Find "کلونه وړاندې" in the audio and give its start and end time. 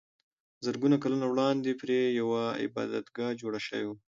1.03-1.79